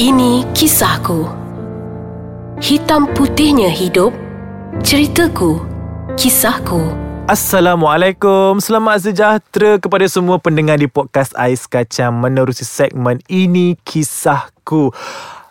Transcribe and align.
Ini 0.00 0.48
kisahku. 0.56 1.28
Hitam 2.56 3.04
putihnya 3.12 3.68
hidup. 3.68 4.16
Ceritaku. 4.80 5.60
Kisahku. 6.16 6.88
Assalamualaikum 7.28 8.64
Selamat 8.64 9.04
sejahtera 9.04 9.76
kepada 9.76 10.08
semua 10.08 10.40
pendengar 10.40 10.80
di 10.80 10.88
podcast 10.88 11.36
Ais 11.36 11.68
Kacang 11.68 12.16
Menerusi 12.16 12.64
segmen 12.64 13.20
Ini 13.28 13.76
Kisahku 13.84 14.88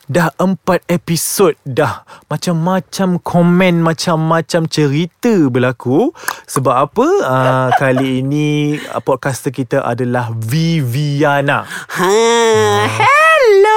Dah 0.10 0.34
empat 0.42 0.82
episod 0.90 1.54
dah 1.62 2.02
Macam-macam 2.26 3.22
komen 3.22 3.86
Macam-macam 3.86 4.66
cerita 4.66 5.32
berlaku 5.46 6.10
Sebab 6.50 6.74
apa? 6.90 7.08
Uh, 7.22 7.70
kali 7.86 8.26
ini 8.26 8.82
uh, 8.90 8.98
podcaster 8.98 9.54
kita 9.54 9.86
adalah 9.86 10.34
Viviana 10.34 11.70
Ha, 11.70 12.12
hello. 12.92 13.69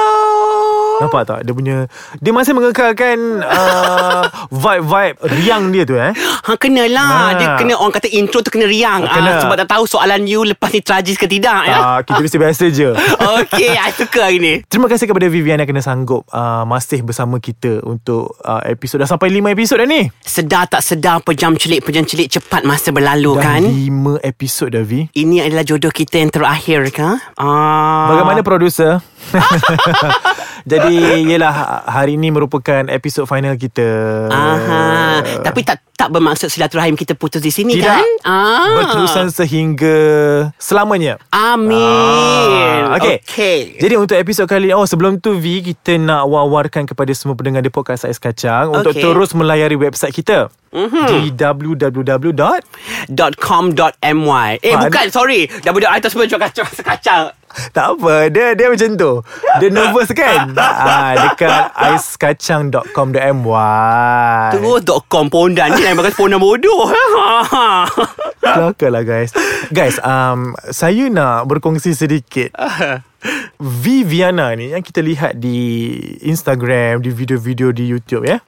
Nampak 1.03 1.21
tak? 1.23 1.39
Dia 1.43 1.51
punya 1.51 1.77
Dia 2.17 2.31
masih 2.31 2.53
mengekalkan 2.53 3.17
uh, 3.59 4.23
Vibe-vibe 4.49 5.17
riang 5.33 5.63
dia 5.69 5.83
tu 5.83 5.95
eh 5.95 6.15
Ha 6.43 6.55
kena 6.55 6.87
lah. 6.87 7.11
Ha. 7.31 7.39
Dia 7.39 7.47
kena 7.55 7.73
orang 7.75 7.93
kata 7.93 8.07
intro 8.09 8.39
tu 8.39 8.51
kena 8.51 8.67
riang. 8.67 9.03
Kena. 9.03 9.39
Ah, 9.39 9.39
sebab 9.39 9.55
tak 9.57 9.69
tahu 9.69 9.83
soalan 9.83 10.23
you 10.23 10.43
lepas 10.43 10.69
ni 10.69 10.79
tragis 10.79 11.15
ke 11.15 11.23
tidak 11.23 11.63
ya. 11.63 11.77
uh, 11.77 11.99
Kita 11.99 12.19
mesti 12.19 12.35
biasa 12.35 12.63
je 12.67 12.89
Okey, 13.39 13.73
I 13.73 13.91
suka 13.91 14.27
hari 14.27 14.37
ni. 14.37 14.53
Terima 14.63 14.87
kasih 14.87 15.07
kepada 15.07 15.27
Vivian 15.27 15.55
yang 15.55 15.67
kena 15.67 15.79
sanggup 15.79 16.27
uh, 16.29 16.63
Masih 16.63 16.99
bersama 16.99 17.39
kita 17.39 17.79
Untuk 17.81 18.35
uh, 18.39 18.59
episod 18.63 18.99
Dah 18.99 19.07
sampai 19.07 19.31
5 19.31 19.43
episod 19.49 19.79
dah 19.79 19.87
ni 19.87 20.07
Sedar 20.19 20.67
tak 20.67 20.83
sedar 20.83 21.19
pejam 21.19 21.55
celik 21.55 21.81
pejam 21.81 22.03
celik 22.03 22.27
cepat 22.29 22.63
masa 22.63 22.91
berlalu 22.91 23.35
Dah 23.35 23.43
kan? 23.55 23.61
5 23.63 24.19
episod 24.21 24.67
dah 24.67 24.83
Vi 24.83 25.07
Ini 25.09 25.47
adalah 25.47 25.63
jodoh 25.63 25.89
kita 25.89 26.19
yang 26.19 26.29
terakhir 26.29 26.91
ke? 26.91 27.09
Ah. 27.35 28.11
Bagaimana 28.11 28.43
producer? 28.43 28.99
Jadi 30.63 30.95
Yelah 31.31 31.83
Hari 31.87 32.15
ni 32.15 32.31
merupakan 32.31 32.87
Episod 32.87 33.27
final 33.27 33.59
kita 33.59 33.85
Aha. 34.31 35.21
Tapi 35.43 35.61
tak 35.63 35.83
tak 35.93 36.09
bermaksud 36.09 36.49
silaturahim 36.49 36.97
kita 36.97 37.13
putus 37.13 37.39
di 37.39 37.53
sini 37.53 37.77
Tidak 37.77 37.85
kan? 37.85 38.09
Ah. 38.25 38.75
Berterusan 38.81 39.29
sehingga 39.29 39.95
Selamanya 40.57 41.21
Amin. 41.29 41.79
Ah, 42.89 42.97
okay. 42.97 43.21
okay. 43.21 43.57
Jadi 43.77 43.95
untuk 43.95 44.17
episod 44.17 44.49
kali 44.49 44.73
Oh 44.73 44.83
sebelum 44.83 45.21
tu 45.21 45.37
V 45.37 45.61
Kita 45.63 45.95
nak 46.01 46.27
wawarkan 46.27 46.89
kepada 46.89 47.13
semua 47.13 47.37
pendengar 47.37 47.61
di 47.61 47.71
podcast 47.71 48.09
Ais 48.09 48.19
Kacang 48.19 48.73
Untuk 48.73 48.91
Okay. 48.93 49.01
terus 49.09 49.33
melayari 49.33 49.73
website 49.73 50.13
kita 50.13 50.53
mm-hmm. 50.69 51.05
Di 51.09 51.19
www. 51.33 52.29
.com.my 53.41 54.49
Eh 54.59 54.73
Faham? 54.73 54.83
bukan 54.85 55.05
sorry 55.09 55.49
WWI 55.65 55.97
tu 56.03 56.09
semua 56.13 56.25
kacau 56.29 56.65
sekacang 56.73 57.33
Tak 57.71 57.97
apa 57.97 58.27
Dia 58.27 58.53
dia 58.53 58.67
macam 58.69 58.97
tu. 58.97 59.21
Dia 59.59 59.69
nervous 59.69 60.09
kan? 60.11 60.53
Ah, 60.83 61.13
Dekat 61.15 61.71
aiskacang.com.my 61.73 64.51
Terus 64.53 64.81
.com 65.05 65.29
pondan 65.29 65.69
Ni 65.75 65.83
yang 65.83 65.95
bagus 65.95 66.13
pondan 66.13 66.41
bodoh. 66.41 66.91
Kelakar 68.43 68.89
lah 68.91 69.03
guys. 69.05 69.31
Guys 69.69 70.01
um, 70.01 70.57
Saya 70.69 71.07
nak 71.07 71.47
berkongsi 71.47 71.93
sedikit. 71.93 72.51
Viviana 73.83 74.51
ni 74.51 74.75
Yang 74.75 74.91
kita 74.91 74.99
lihat 74.99 75.39
di 75.39 75.55
Instagram 76.27 76.99
Di 76.99 77.07
video-video 77.07 77.71
di 77.71 77.87
YouTube 77.87 78.27
ya 78.27 78.43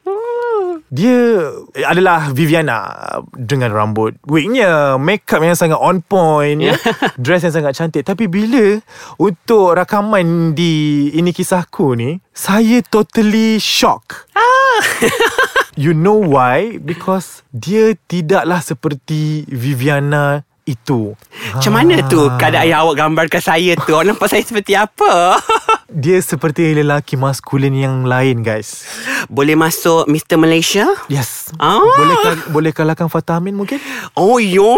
dia 0.93 1.49
adalah 1.85 2.29
Viviana 2.29 2.85
dengan 3.33 3.73
rambut 3.73 4.15
wignya, 4.29 4.95
makeup 5.01 5.41
yang 5.41 5.57
sangat 5.57 5.81
on 5.81 6.05
point, 6.05 6.61
ya. 6.61 6.77
dress 7.23 7.43
yang 7.43 7.55
sangat 7.55 7.73
cantik. 7.73 8.05
Tapi 8.05 8.29
bila 8.29 8.79
untuk 9.17 9.73
rakaman 9.75 10.53
di 10.53 11.09
ini 11.11 11.33
kisahku 11.33 11.97
ni, 11.97 12.21
saya 12.31 12.85
totally 12.85 13.57
shock. 13.57 14.29
You 15.75 15.91
know 15.91 16.15
why? 16.15 16.79
Because 16.79 17.43
dia 17.51 17.99
tidaklah 18.07 18.63
seperti 18.63 19.43
Viviana 19.51 20.47
itu. 20.65 21.13
Macam 21.53 21.71
mana 21.71 22.01
tu 22.09 22.25
Keadaan 22.35 22.65
yang 22.65 22.81
awak 22.81 22.97
gambarkan 22.97 23.37
saya 23.37 23.77
tu 23.77 23.93
Awak 23.93 24.05
nampak 24.09 24.27
saya 24.33 24.41
seperti 24.41 24.73
apa 24.73 25.37
Dia 26.03 26.17
seperti 26.17 26.73
lelaki 26.73 27.15
maskulin 27.15 27.71
yang 27.71 28.03
lain, 28.03 28.41
guys. 28.41 28.83
Boleh 29.29 29.53
masuk 29.53 30.09
Mr. 30.09 30.35
Malaysia 30.35 30.89
Yes. 31.05 31.53
Ah. 31.55 31.77
Boleh 31.77 32.17
kal- 32.19 32.47
boleh 32.49 32.71
kalahkan 32.73 33.07
Fatah 33.07 33.37
Amin 33.37 33.53
mungkin? 33.53 33.77
Oh 34.17 34.41
yo 34.41 34.73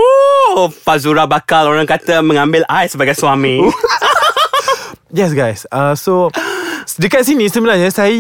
Fazura 0.84 1.24
bakal 1.24 1.72
orang 1.72 1.88
kata 1.88 2.20
Mengambil 2.20 2.68
I 2.68 2.92
sebagai 2.92 3.16
suami 3.16 3.64
Yes 5.08 5.32
guys. 5.32 5.64
Uh, 5.72 5.96
so 5.96 6.28
dekat 7.00 7.24
sini 7.24 7.48
sebenarnya 7.48 7.88
saya 7.90 8.12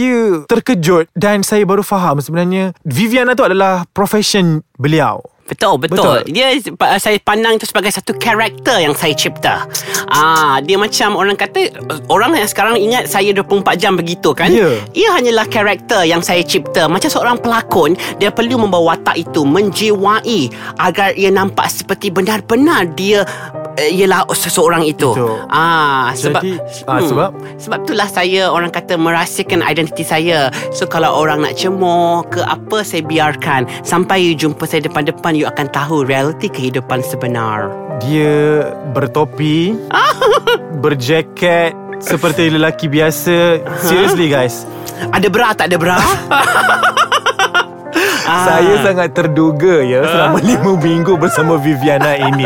terkejut 0.47 1.11
dan 1.11 1.43
saya 1.43 1.67
baru 1.67 1.83
faham 1.83 2.23
sebenarnya 2.23 2.71
Viviana 2.87 3.35
tu 3.35 3.43
adalah 3.43 3.83
profession 3.91 4.63
beliau. 4.79 5.19
Betul, 5.47 5.79
betul. 5.79 5.97
Betul. 5.97 6.19
Dia 6.35 6.51
saya 6.99 7.17
pandang 7.23 7.55
itu 7.55 7.63
sebagai 7.63 7.91
satu 7.95 8.11
karakter 8.19 8.83
yang 8.83 8.91
saya 8.91 9.15
cipta. 9.15 9.63
Ah, 10.11 10.59
dia 10.59 10.75
macam 10.75 11.15
orang 11.15 11.39
kata 11.39 11.71
orang 12.11 12.35
yang 12.35 12.49
sekarang 12.49 12.75
ingat 12.75 13.07
saya 13.07 13.31
24 13.31 13.79
jam 13.79 13.95
begitu 13.95 14.35
kan? 14.35 14.51
Ya. 14.51 14.83
Ia 14.91 15.09
hanyalah 15.15 15.47
karakter 15.47 16.03
yang 16.03 16.19
saya 16.19 16.43
cipta. 16.43 16.91
Macam 16.91 17.07
seorang 17.07 17.39
pelakon, 17.39 17.95
dia 18.19 18.27
perlu 18.27 18.59
membawa 18.59 18.95
watak 18.95 19.23
itu 19.23 19.47
menjiwai 19.47 20.51
agar 20.79 21.15
ia 21.15 21.31
nampak 21.31 21.71
seperti 21.71 22.11
benar-benar 22.11 22.87
dia 22.95 23.23
eh, 23.79 23.93
ialah 24.03 24.27
seseorang 24.33 24.83
itu. 24.83 25.13
Betul. 25.15 25.47
Ah, 25.47 26.11
sebab 26.17 26.41
Jadi, 26.43 26.59
ah, 26.89 26.99
sebab? 26.99 27.29
sebab 27.55 27.77
itulah 27.87 28.09
saya 28.09 28.51
orang 28.51 28.73
kata 28.73 28.99
merahsiakan 28.99 29.63
identiti 29.63 30.03
saya. 30.03 30.51
So 30.73 30.89
kalau 30.89 31.13
orang 31.13 31.45
nak 31.45 31.55
cemooh 31.55 32.25
ke 32.27 32.43
apa 32.43 32.83
saya 32.83 33.05
biarkan 33.05 33.69
sampai 33.85 34.33
jumpa 34.33 34.65
saya 34.65 34.83
depan-depan 34.83 35.36
you 35.37 35.45
akan 35.45 35.69
tahu 35.69 36.03
realiti 36.03 36.49
kehidupan 36.49 37.05
sebenar. 37.05 37.69
Dia 38.01 38.65
bertopi, 38.91 39.77
berjaket 40.83 41.73
seperti 42.01 42.53
lelaki 42.53 42.89
biasa. 42.89 43.61
Seriously 43.85 44.29
guys. 44.29 44.65
Ada 45.13 45.29
bra 45.29 45.53
tak 45.53 45.69
ada 45.69 45.77
bra? 45.77 45.97
Ah. 48.27 48.43
Saya 48.45 48.73
sangat 48.83 49.09
terduga 49.11 49.79
ya 49.79 50.03
selama 50.03 50.37
lima 50.41 50.75
minggu 50.75 51.15
bersama 51.15 51.55
Viviana 51.55 52.13
ini. 52.13 52.43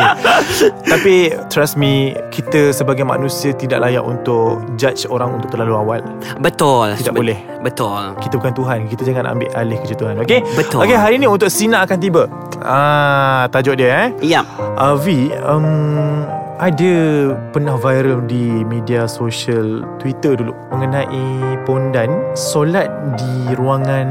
Tapi 0.84 1.16
trust 1.48 1.74
me, 1.74 1.92
kita 2.30 2.70
sebagai 2.70 3.02
manusia 3.02 3.50
tidak 3.52 3.82
layak 3.82 4.02
untuk 4.02 4.62
judge 4.76 5.08
orang 5.08 5.36
untuk 5.36 5.50
terlalu 5.50 5.74
awal. 5.74 6.00
Betul. 6.38 6.94
Tidak 6.94 7.10
Bet- 7.10 7.18
boleh. 7.18 7.38
Betul. 7.62 8.18
Kita 8.18 8.34
bukan 8.36 8.54
Tuhan 8.54 8.80
Kita 8.86 9.02
jangan 9.04 9.26
ambil 9.32 9.54
alih 9.54 9.78
kerja 9.78 9.94
Tuhan 9.94 10.18
Okay 10.18 10.42
Betul. 10.52 10.82
Okay 10.82 10.98
hari 10.98 11.16
ni 11.16 11.30
untuk 11.30 11.46
Sina 11.46 11.86
akan 11.86 11.98
tiba 11.98 12.26
ah, 12.58 13.46
Tajuk 13.48 13.78
dia 13.78 14.10
eh 14.10 14.34
Ya. 14.34 14.42
uh, 14.76 14.98
V 14.98 15.30
um, 15.40 16.26
Ada 16.58 16.94
pernah 17.54 17.78
viral 17.78 18.26
di 18.26 18.66
media 18.66 19.06
sosial 19.06 19.86
Twitter 19.98 20.34
dulu 20.34 20.58
Mengenai 20.74 21.22
pondan 21.62 22.10
Solat 22.34 22.90
di 23.14 23.54
ruangan 23.54 24.10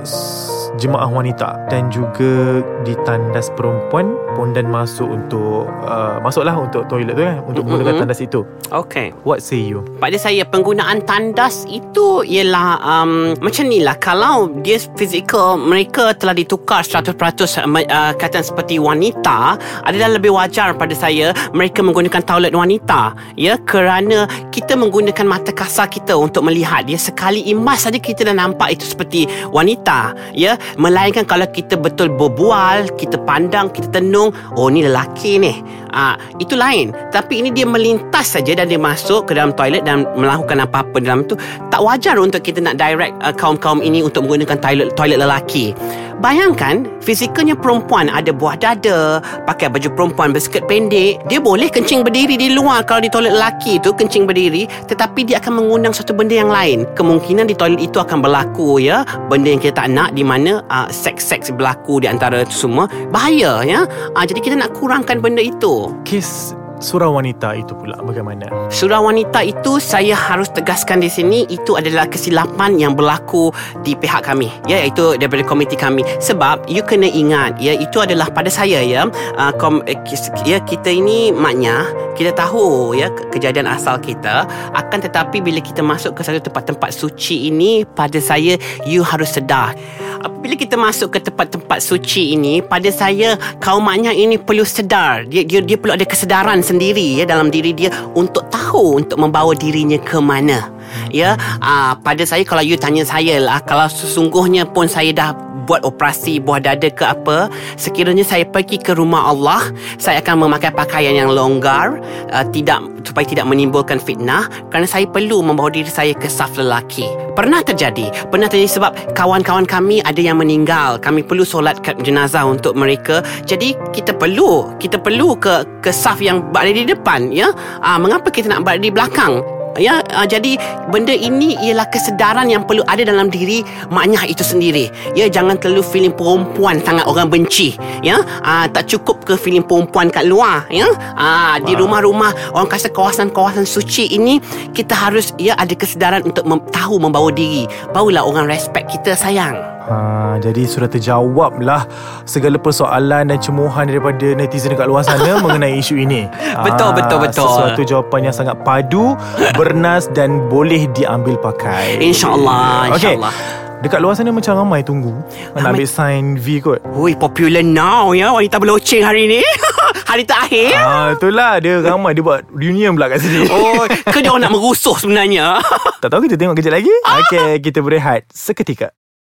s- 0.00 0.57
Jemaah 0.76 1.08
wanita 1.08 1.68
Dan 1.72 1.88
juga 1.88 2.60
di 2.84 2.92
tandas 3.08 3.48
perempuan 3.56 4.12
Pondan 4.36 4.68
masuk 4.68 5.08
untuk 5.08 5.64
uh, 5.88 6.20
Masuklah 6.20 6.52
untuk 6.58 6.84
toilet 6.92 7.16
tu 7.16 7.24
kan 7.24 7.40
Untuk 7.48 7.64
menggunakan 7.64 7.96
Mm-mm. 7.96 8.02
tandas 8.04 8.20
itu 8.20 8.44
Okay. 8.68 9.16
What 9.24 9.40
say 9.40 9.64
you? 9.64 9.80
Pada 9.96 10.20
saya 10.20 10.44
penggunaan 10.44 11.00
tandas 11.08 11.64
itu 11.72 12.20
ialah 12.20 12.76
um, 12.84 13.32
macam 13.40 13.64
ni 13.64 13.80
lah 13.80 13.96
kalau 13.96 14.52
dia 14.60 14.76
fizikal 14.96 15.56
mereka 15.56 16.12
telah 16.12 16.36
ditukar 16.36 16.84
100% 16.84 17.16
uh, 17.16 18.12
kata 18.12 18.44
seperti 18.44 18.76
wanita 18.76 19.56
adalah 19.88 20.08
lebih 20.12 20.36
wajar 20.36 20.76
pada 20.76 20.92
saya 20.92 21.32
mereka 21.56 21.80
menggunakan 21.80 22.20
toilet 22.20 22.52
wanita 22.52 23.16
ya 23.40 23.56
kerana 23.64 24.28
kita 24.52 24.76
menggunakan 24.76 25.24
mata 25.24 25.52
kasar 25.54 25.88
kita 25.88 26.12
untuk 26.12 26.44
melihat 26.44 26.84
ya 26.84 27.00
sekali 27.00 27.48
imas 27.48 27.88
saja 27.88 27.96
kita 27.96 28.28
dah 28.28 28.36
nampak 28.36 28.76
itu 28.76 28.84
seperti 28.84 29.24
wanita 29.48 30.12
ya 30.36 30.60
melainkan 30.76 31.24
kalau 31.24 31.48
kita 31.48 31.78
betul 31.80 32.12
berbual 32.12 32.92
kita 33.00 33.16
pandang 33.24 33.72
kita 33.72 34.02
tenung 34.02 34.34
oh 34.58 34.68
ni 34.68 34.84
lelaki 34.84 35.40
ni 35.40 35.56
ah 35.92 36.16
itu 36.38 36.54
lain. 36.54 36.94
Tapi 37.10 37.40
ini 37.44 37.50
dia 37.52 37.64
melintas 37.68 38.36
saja 38.36 38.54
dan 38.56 38.68
dia 38.68 38.80
masuk 38.80 39.30
ke 39.30 39.32
dalam 39.36 39.54
toilet 39.54 39.84
dan 39.84 40.08
melakukan 40.16 40.62
apa-apa 40.64 40.96
dalam 41.00 41.24
tu. 41.24 41.34
Tak 41.68 41.80
wajar 41.80 42.16
untuk 42.18 42.44
kita 42.44 42.60
nak 42.64 42.80
direct 42.80 43.14
uh, 43.22 43.34
kaum-kaum 43.34 43.80
ini 43.84 44.04
untuk 44.04 44.24
menggunakan 44.26 44.58
toilet 44.60 44.92
toilet 44.94 45.18
lelaki. 45.20 45.72
Bayangkan 46.18 46.82
Fizikalnya 46.98 47.54
perempuan 47.54 48.10
Ada 48.10 48.34
buah 48.34 48.58
dada 48.58 49.22
Pakai 49.46 49.70
baju 49.70 49.88
perempuan 49.94 50.34
Berskirt 50.34 50.66
pendek. 50.66 51.22
Dia 51.30 51.38
boleh 51.38 51.70
kencing 51.70 52.02
berdiri 52.02 52.34
di 52.34 52.50
luar 52.52 52.82
Kalau 52.82 52.98
di 52.98 53.10
toilet 53.10 53.38
lelaki 53.38 53.78
tu 53.78 53.94
Kencing 53.94 54.26
berdiri. 54.26 54.66
Tetapi 54.66 55.22
dia 55.22 55.38
akan 55.38 55.62
mengundang 55.62 55.94
Satu 55.94 56.12
benda 56.12 56.34
yang 56.34 56.50
lain. 56.50 56.84
Kemungkinan 56.98 57.46
di 57.46 57.54
toilet 57.54 57.78
itu 57.78 58.02
Akan 58.02 58.18
berlaku 58.18 58.82
ya. 58.82 59.06
Benda 59.30 59.54
yang 59.54 59.62
kita 59.62 59.86
tak 59.86 59.94
nak 59.94 60.12
Di 60.18 60.26
mana 60.26 60.58
uh, 60.66 60.90
Seks-seks 60.90 61.54
berlaku 61.54 62.02
Di 62.02 62.10
antara 62.10 62.42
itu 62.42 62.66
semua. 62.66 62.90
Bahaya 63.14 63.62
ya. 63.62 63.86
Uh, 64.18 64.24
Jadi 64.26 64.42
kita 64.42 64.58
nak 64.58 64.74
kurangkan 64.74 65.22
benda 65.22 65.40
itu 65.40 65.87
Kiss 66.04 66.54
surah 66.78 67.10
wanita 67.10 67.54
itu 67.58 67.74
pula 67.74 67.98
bagaimana? 68.02 68.48
Surah 68.70 69.02
wanita 69.02 69.42
itu 69.42 69.82
saya 69.82 70.14
harus 70.14 70.50
tegaskan 70.50 71.02
di 71.02 71.10
sini 71.10 71.44
itu 71.50 71.74
adalah 71.74 72.06
kesilapan 72.06 72.78
yang 72.78 72.92
berlaku 72.94 73.50
di 73.82 73.98
pihak 73.98 74.24
kami 74.24 74.50
ya 74.70 74.82
iaitu 74.82 75.18
daripada 75.18 75.42
komiti 75.44 75.74
kami. 75.74 76.06
Sebab 76.22 76.70
you 76.70 76.82
kena 76.86 77.10
ingat 77.10 77.58
ya 77.58 77.74
itu 77.74 77.98
adalah 77.98 78.30
pada 78.30 78.48
saya 78.48 78.80
ya 78.82 79.06
uh, 79.38 79.52
kom, 79.58 79.82
eh, 79.86 79.98
ya 80.46 80.62
kita 80.62 80.90
ini 80.90 81.34
maknya 81.34 81.86
kita 82.14 82.34
tahu 82.34 82.94
ya 82.94 83.10
ke- 83.10 83.38
kejadian 83.38 83.70
asal 83.70 83.98
kita 83.98 84.46
akan 84.74 84.98
tetapi 84.98 85.42
bila 85.42 85.62
kita 85.62 85.82
masuk 85.82 86.18
ke 86.18 86.22
satu 86.26 86.42
tempat-tempat 86.42 86.90
suci 86.90 87.50
ini 87.50 87.86
pada 87.86 88.18
saya 88.18 88.58
you 88.86 89.02
harus 89.02 89.34
sedar. 89.34 89.74
Apabila 90.18 90.58
kita 90.58 90.74
masuk 90.74 91.14
ke 91.14 91.22
tempat-tempat 91.22 91.78
suci 91.78 92.34
ini 92.34 92.58
pada 92.58 92.90
saya 92.90 93.38
kaum 93.62 93.86
maknya 93.86 94.10
ini 94.10 94.34
perlu 94.34 94.66
sedar. 94.66 95.22
Dia 95.30 95.46
dia 95.46 95.62
dia 95.62 95.78
perlu 95.78 95.94
ada 95.94 96.02
kesedaran 96.02 96.58
sendiri 96.68 97.16
ya 97.16 97.24
dalam 97.24 97.48
diri 97.48 97.72
dia 97.72 97.88
untuk 98.12 98.44
tahu 98.52 99.00
untuk 99.00 99.16
membawa 99.16 99.56
dirinya 99.56 99.96
ke 99.96 100.20
mana. 100.20 100.68
Ya 101.08 101.36
uh, 101.64 101.96
pada 102.00 102.24
saya 102.28 102.44
kalau 102.44 102.60
you 102.60 102.76
tanya 102.76 103.04
saya 103.08 103.40
lah 103.40 103.64
kalau 103.64 103.88
sesungguhnya 103.88 104.68
pun 104.68 104.84
saya 104.84 105.12
dah 105.16 105.30
buat 105.68 105.84
operasi 105.84 106.40
buah 106.40 106.64
dada 106.64 106.88
ke 106.88 107.04
apa 107.04 107.52
sekiranya 107.76 108.24
saya 108.24 108.48
pergi 108.48 108.80
ke 108.80 108.96
rumah 108.96 109.28
Allah 109.28 109.68
saya 110.00 110.24
akan 110.24 110.48
memakai 110.48 110.72
pakaian 110.72 111.12
yang 111.12 111.28
longgar 111.28 112.00
uh, 112.32 112.46
tidak 112.48 112.80
supaya 113.04 113.24
tidak 113.24 113.46
menimbulkan 113.48 114.00
fitnah 114.00 114.48
kerana 114.68 114.88
saya 114.88 115.04
perlu 115.08 115.40
membawa 115.40 115.72
diri 115.72 115.88
saya 115.88 116.12
ke 116.12 116.28
saf 116.28 116.54
lelaki. 116.60 117.08
Pernah 117.32 117.64
terjadi 117.64 118.10
pernah 118.28 118.50
terjadi 118.50 118.78
sebab 118.78 118.92
kawan-kawan 119.16 119.64
kami 119.64 120.04
ada 120.04 120.18
yang 120.18 120.38
meninggal. 120.38 121.00
Kami 121.00 121.24
perlu 121.24 121.42
solat 121.42 121.80
jenazah 122.04 122.44
untuk 122.44 122.76
mereka. 122.76 123.24
Jadi 123.48 123.72
kita 123.96 124.12
perlu 124.12 124.76
kita 124.76 125.00
perlu 125.00 125.34
ke 125.40 125.64
ke 125.80 125.90
saf 125.90 126.20
yang 126.20 126.44
berada 126.52 126.74
di 126.74 126.84
depan 126.84 127.32
ya? 127.32 127.50
Uh, 127.80 127.98
mengapa 127.98 128.28
kita 128.28 128.52
nak 128.52 128.66
berada 128.68 128.82
di 128.82 128.92
belakang 128.92 129.57
Ya, 129.76 130.00
uh, 130.16 130.24
jadi 130.24 130.56
benda 130.88 131.12
ini 131.12 131.54
ialah 131.60 131.86
kesedaran 131.92 132.48
yang 132.48 132.64
perlu 132.64 132.80
ada 132.88 133.04
dalam 133.04 133.28
diri 133.28 133.60
maknya 133.92 134.24
itu 134.24 134.40
sendiri. 134.40 134.88
Ya, 135.12 135.28
jangan 135.28 135.60
terlalu 135.60 135.84
feeling 135.84 136.14
perempuan 136.16 136.80
sangat 136.80 137.04
orang 137.04 137.28
benci. 137.28 137.76
Ya, 138.00 138.24
uh, 138.42 138.66
tak 138.72 138.88
cukup 138.88 139.28
ke 139.28 139.36
feeling 139.36 139.62
perempuan 139.62 140.08
kat 140.08 140.26
luar. 140.26 140.64
Ya, 140.72 140.88
uh, 141.14 141.56
di 141.62 141.76
rumah-rumah 141.78 142.56
orang 142.56 142.68
kata 142.72 142.90
kawasan-kawasan 142.90 143.68
suci 143.68 144.10
ini 144.10 144.42
kita 144.74 144.96
harus 144.96 145.36
ya 145.38 145.54
ada 145.60 145.76
kesedaran 145.76 146.24
untuk 146.24 146.48
mem- 146.48 146.64
tahu 146.74 146.98
membawa 146.98 147.28
diri. 147.30 147.68
Barulah 147.92 148.24
orang 148.24 148.48
respect 148.48 148.90
kita 148.90 149.14
sayang. 149.14 149.77
Ha, 149.88 149.96
jadi 150.36 150.68
sudah 150.68 150.84
terjawab 150.84 151.64
lah 151.64 151.88
segala 152.22 152.60
persoalan 152.60 153.32
dan 153.32 153.38
cemuhan 153.40 153.88
daripada 153.88 154.36
netizen 154.36 154.76
dekat 154.76 154.84
luar 154.84 155.00
sana 155.00 155.36
mengenai 155.44 155.80
isu 155.80 155.96
ini. 155.96 156.28
Betul, 156.60 156.92
betul, 156.92 157.18
betul. 157.18 157.48
Sesuatu 157.48 157.80
jawapan 157.82 158.28
yang 158.28 158.36
sangat 158.36 158.60
padu, 158.62 159.16
bernas 159.56 160.12
dan 160.12 160.44
boleh 160.46 160.84
diambil 160.92 161.40
pakai. 161.40 161.96
InsyaAllah, 161.98 162.92
insyaAllah. 162.92 163.32
Dekat 163.78 164.02
luar 164.02 164.12
sana 164.12 164.34
macam 164.34 164.58
ramai 164.58 164.82
tunggu 164.82 165.14
Nak 165.54 165.62
Ramai. 165.62 165.70
ambil 165.70 165.86
sign 165.86 166.34
V 166.34 166.58
kot 166.58 166.82
Ui, 166.98 167.14
popular 167.14 167.62
now 167.62 168.10
ya 168.10 168.34
wanita 168.34 168.58
berloceng 168.58 169.06
hari 169.06 169.30
ni. 169.30 169.38
hari 170.10 170.26
terakhir. 170.26 170.74
Ah, 170.74 171.14
itulah 171.14 171.62
dia 171.62 171.78
ramai 171.78 172.10
dia 172.10 172.26
buat 172.26 172.42
reunion 172.50 172.98
pula 172.98 173.06
kat 173.06 173.22
sini. 173.22 173.46
Oh, 173.46 173.86
ke 174.12 174.18
dia 174.18 174.34
orang 174.34 174.50
nak 174.50 174.52
merusuh 174.52 174.98
sebenarnya. 174.98 175.62
Tak 176.02 176.10
tahu 176.10 176.26
kita 176.26 176.34
tengok 176.34 176.58
kejap 176.58 176.74
lagi. 176.74 176.90
Okey, 177.22 177.62
kita 177.62 177.78
berehat 177.78 178.26
seketika. 178.34 178.90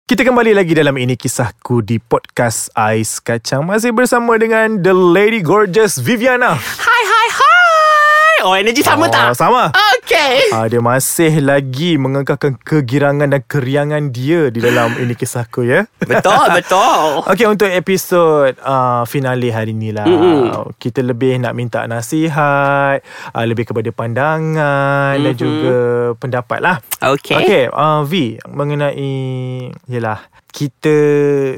Kita 0.08 0.24
kembali 0.24 0.56
lagi 0.56 0.72
dalam 0.72 0.96
ini 0.96 1.20
kisahku 1.20 1.84
di 1.84 2.00
podcast 2.00 2.72
Ais 2.72 3.20
Kacang 3.20 3.60
masih 3.60 3.92
bersama 3.92 4.40
dengan 4.40 4.80
the 4.80 4.96
lady 4.96 5.44
gorgeous 5.44 6.00
Viviana. 6.00 6.56
Hai 6.56 7.02
hai 7.04 7.28
hai. 7.28 7.57
Oh 8.48 8.56
energi 8.56 8.80
sama 8.80 9.04
Oh, 9.04 9.12
tak? 9.12 9.36
Sama. 9.36 9.68
Okay. 10.00 10.48
Ah, 10.50 10.64
dia 10.64 10.80
masih 10.80 11.44
lagi 11.44 12.00
mengekalkan 12.00 12.56
kegirangan 12.56 13.28
dan 13.28 13.44
keriangan 13.44 14.08
dia 14.08 14.48
di 14.48 14.56
dalam 14.58 14.96
ini 14.96 15.12
kisahku 15.12 15.60
ya. 15.62 15.84
Betul 16.00 16.48
betul. 16.56 17.28
Okey 17.28 17.44
untuk 17.44 17.68
episod 17.68 18.56
uh, 18.58 19.04
finale 19.04 19.52
hari 19.52 19.76
ni 19.76 19.92
lah 19.92 20.08
Mm-mm. 20.08 20.72
Kita 20.74 21.02
lebih 21.02 21.36
nak 21.36 21.52
minta 21.52 21.84
nasihat 21.84 23.04
uh, 23.28 23.44
Lebih 23.44 23.68
kepada 23.68 23.90
pandangan 23.90 25.12
Dan 25.14 25.28
Mhm. 25.28 25.36
juga 25.36 25.76
pendapat 26.16 26.58
lah 26.58 26.76
Okay. 26.98 27.36
Okay 27.36 27.64
uh, 27.68 28.00
V 28.02 28.40
Mengenai 28.48 29.12
Yelah 29.84 30.24
kita 30.48 30.96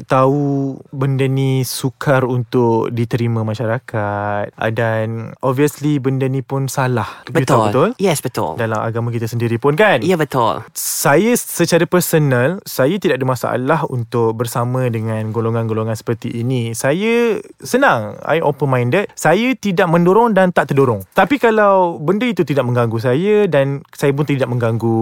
tahu 0.04 0.76
benda 0.90 1.26
ni 1.26 1.62
sukar 1.62 2.26
untuk 2.26 2.90
diterima 2.90 3.46
masyarakat 3.46 4.50
dan 4.75 5.37
obviously 5.40 6.00
benda 6.02 6.26
ni 6.26 6.42
pun 6.42 6.66
salah 6.66 7.22
You 7.31 7.44
tahu 7.44 7.44
Betul. 7.44 7.64
betul 7.70 7.88
Yes 8.00 8.19
betul. 8.25 8.56
dalam 8.56 8.81
agama 8.81 9.12
kita 9.12 9.28
sendiri 9.28 9.60
pun 9.60 9.76
kan 9.76 10.00
Ya 10.02 10.16
betul. 10.16 10.64
saya 10.72 11.37
secara 11.37 11.84
personal 11.84 12.58
saya 12.64 12.96
tidak 12.96 13.20
ada 13.20 13.26
masalah 13.28 13.81
untuk 13.92 14.32
bersama 14.32 14.88
dengan 14.88 15.28
golongan-golongan 15.28 15.92
seperti 15.92 16.40
ini. 16.40 16.72
Saya 16.72 17.37
senang, 17.60 18.16
I 18.25 18.40
open 18.40 18.72
minded. 18.72 19.12
Saya 19.12 19.52
tidak 19.52 19.92
mendorong 19.92 20.32
dan 20.32 20.48
tak 20.56 20.72
terdorong. 20.72 21.04
Tapi 21.12 21.37
kalau 21.37 22.00
benda 22.00 22.25
itu 22.25 22.40
tidak 22.48 22.64
mengganggu 22.64 22.96
saya 22.96 23.44
dan 23.44 23.84
saya 23.92 24.16
pun 24.16 24.25
tidak 24.25 24.48
mengganggu 24.48 24.96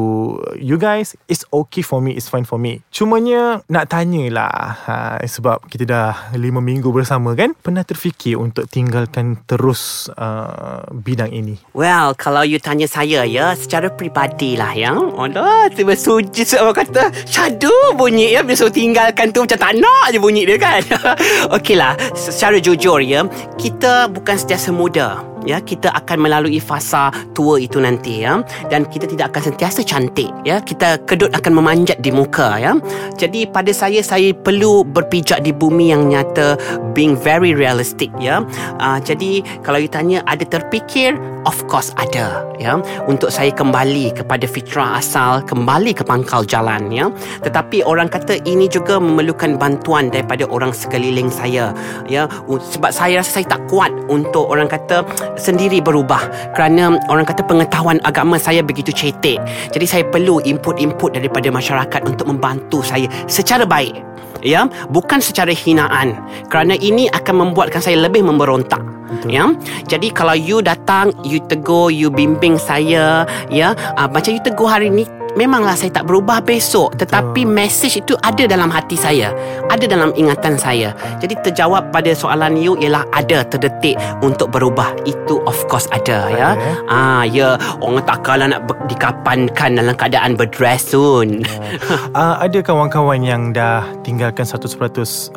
you 0.58 0.75
guys, 0.75 1.14
it's 1.31 1.46
okay 1.55 1.87
for 1.87 2.02
me, 2.02 2.19
it's 2.19 2.26
fine 2.26 2.43
for 2.43 2.58
me. 2.58 2.82
Cumanya 2.90 3.62
nak 3.70 3.78
tanyalah 3.85 4.57
ha, 4.89 4.95
sebab 5.23 5.69
kita 5.69 5.85
dah 5.85 6.11
5 6.35 6.41
minggu 6.41 6.89
bersama 6.91 7.37
kan, 7.37 7.55
pernah 7.55 7.85
terfikir 7.85 8.41
untuk 8.41 8.67
tinggalkan 8.67 9.39
terus 9.45 10.09
uh, 10.17 10.83
bidang 10.91 11.31
ini? 11.31 11.61
Well, 11.77 12.17
kalau 12.17 12.43
you 12.43 12.59
tanya 12.59 12.89
saya 12.89 13.23
ya, 13.29 13.55
secara 13.55 13.93
peribadi 13.93 14.57
lah 14.57 14.73
ya. 14.73 14.97
Alah, 14.97 15.69
tiba 15.71 15.93
suji 15.95 16.43
orang 16.59 16.83
kata, 16.83 17.13
syadu 17.29 17.71
bunyi 17.95 18.35
ya. 18.35 18.43
Bila 18.43 18.57
suruh 18.57 18.73
tinggalkan 18.73 19.31
tu 19.31 19.45
macam 19.45 19.59
tak 19.61 19.73
nak 19.77 20.11
je 20.11 20.19
bunyi 20.19 20.49
dia 20.49 20.57
kan. 20.57 20.83
Okey 21.57 21.77
lah, 21.77 21.95
secara 22.17 22.59
jujur 22.59 22.99
ya, 23.05 23.29
kita 23.61 24.09
bukan 24.09 24.35
sentiasa 24.35 24.73
muda. 24.73 25.21
Ya, 25.49 25.65
kita 25.65 25.89
akan 25.97 26.29
melalui 26.29 26.61
fasa 26.61 27.09
tua 27.33 27.56
itu 27.56 27.81
nanti 27.81 28.21
ya. 28.21 28.45
Dan 28.69 28.85
kita 28.85 29.09
tidak 29.09 29.33
akan 29.33 29.49
sentiasa 29.49 29.81
cantik 29.81 30.29
ya. 30.45 30.61
Kita 30.61 31.00
kedut 31.09 31.33
akan 31.33 31.56
memanjat 31.56 32.05
di 32.05 32.12
muka 32.12 32.61
ya. 32.61 32.77
Jadi 33.17 33.49
pada 33.49 33.73
saya 33.73 34.05
saya 34.05 34.37
perlu 34.37 34.85
berpijak 34.85 35.41
di 35.41 35.56
bumi 35.56 35.89
yang 35.97 36.12
nyata 36.12 36.61
being 36.93 37.17
very 37.17 37.56
realistic 37.56 38.12
ya. 38.21 38.45
Uh, 38.77 39.00
jadi 39.00 39.41
kalau 39.65 39.81
you 39.81 39.89
tanya 39.89 40.21
ada 40.29 40.45
terfikir 40.45 41.17
of 41.49 41.65
course 41.65 41.89
ada 41.97 42.45
ya. 42.61 42.77
Untuk 43.09 43.33
saya 43.33 43.49
kembali 43.49 44.12
kepada 44.12 44.45
fitrah 44.45 45.00
asal 45.00 45.41
kembali 45.49 45.97
ke 45.97 46.05
pangkal 46.05 46.45
jalan 46.45 46.93
ya. 46.93 47.09
Tetapi 47.41 47.88
orang 47.88 48.12
kata 48.12 48.45
ini 48.45 48.69
juga 48.69 49.00
memerlukan 49.00 49.57
bantuan 49.57 50.12
daripada 50.12 50.45
orang 50.52 50.76
sekeliling 50.76 51.33
saya 51.33 51.73
ya. 52.05 52.28
Sebab 52.45 52.93
saya 52.93 53.25
rasa 53.25 53.40
saya 53.40 53.49
tak 53.49 53.64
kuat 53.73 53.88
untuk 54.12 54.45
orang 54.45 54.69
kata 54.69 55.09
sendiri 55.40 55.81
berubah 55.81 56.21
kerana 56.52 57.00
orang 57.09 57.25
kata 57.25 57.40
pengetahuan 57.49 57.97
agama 58.05 58.37
saya 58.37 58.61
begitu 58.61 58.93
cetek. 58.93 59.40
Jadi 59.73 59.87
saya 59.88 60.05
perlu 60.05 60.45
input-input 60.45 61.17
daripada 61.17 61.49
masyarakat 61.49 62.05
untuk 62.05 62.28
membantu 62.28 62.85
saya 62.85 63.09
secara 63.25 63.64
baik 63.64 63.97
ya. 64.43 64.67
Bukan 64.90 65.23
secara 65.23 65.50
hinaan 65.55 66.19
kerana 66.52 66.76
ini 66.78 67.09
akan 67.11 67.49
membuatkan 67.49 67.83
saya 67.83 67.99
lebih 67.99 68.23
memberontak 68.26 68.83
Betul. 69.09 69.28
ya. 69.33 69.45
Jadi 69.88 70.12
kalau 70.12 70.37
you 70.37 70.61
datang 70.61 71.11
you 71.25 71.38
tegur 71.47 71.92
you 71.92 72.11
bimbing 72.11 72.59
saya 72.59 73.23
ya. 73.52 73.76
Uh, 73.95 74.09
macam 74.11 74.35
you 74.35 74.42
tegur 74.42 74.66
hari 74.66 74.90
ni 74.90 75.07
memanglah 75.37 75.76
saya 75.76 75.92
tak 75.92 76.08
berubah 76.08 76.40
besok 76.40 76.97
tetapi 76.97 77.44
message 77.44 78.00
itu 78.00 78.14
ada 78.25 78.47
dalam 78.49 78.70
hati 78.73 78.97
saya. 78.97 79.35
Ada 79.68 79.85
dalam 79.85 80.14
ingatan 80.16 80.56
saya. 80.56 80.94
Jadi 81.20 81.37
terjawab 81.44 81.92
pada 81.92 82.14
soalan 82.14 82.56
you 82.56 82.78
ialah 82.80 83.04
ada 83.12 83.44
terdetik 83.44 83.99
untuk 84.25 84.49
berubah. 84.49 84.94
Itu 85.04 85.42
of 85.44 85.58
course 85.68 85.90
ada 85.92 86.30
ya. 86.32 86.49
Ada, 86.54 86.62
eh? 86.62 86.76
ah 86.88 87.23
ya. 87.28 87.49
Orang 87.82 88.04
takkanlah 88.06 88.56
nak 88.56 88.64
ber- 88.64 88.80
dikapankan 88.88 89.76
dalam 89.76 89.94
keadaan 89.99 90.38
berdress 90.38 90.94
soon 90.94 91.44
Uh, 92.16 92.37
ada 92.40 92.58
kawan-kawan 92.64 93.20
yang 93.20 93.52
dah 93.52 93.85
tinggalkan 94.02 94.44
100% 94.44 94.75